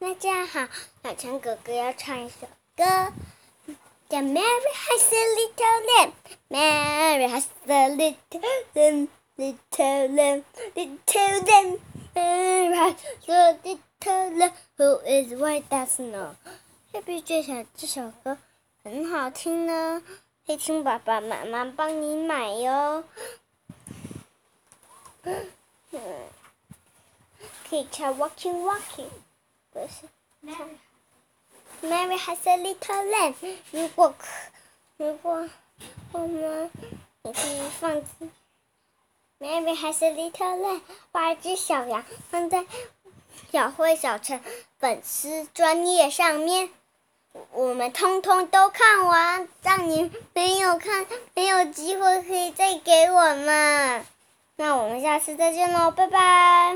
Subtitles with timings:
[0.00, 0.68] 大家好，
[1.02, 2.84] 小强哥哥要唱一首歌，
[4.08, 6.12] 叫《Mary Has a Little Lamb》。
[6.48, 8.16] Mary has a little
[8.74, 10.44] lamb, little lamb,
[10.76, 11.78] little lamb.
[12.14, 12.94] Mary has
[13.26, 16.36] a little lamb who is white as snow。
[16.92, 18.38] 是不是这首这首歌
[18.84, 20.00] 很好听呢？
[20.46, 23.02] 可以请爸爸妈妈帮你买哟。
[25.24, 25.50] 嗯，
[27.68, 29.08] 可以唱 Walking Walking。
[29.72, 30.06] 不是
[31.82, 33.34] ，Mary has a little lamb。
[33.70, 34.26] 如果可，
[34.96, 35.48] 如果
[36.12, 36.70] 我们，
[37.22, 38.02] 你可以放
[39.38, 40.80] ，Mary has a little lamb，
[41.12, 42.64] 把一只小羊放在
[43.52, 44.42] 小慧小陈
[44.78, 46.70] 粉丝专页上面，
[47.52, 54.04] 我们通通都看完，让你没有看没有机会可以再给我们。
[54.56, 56.58] 那我们下次再见喽，拜拜。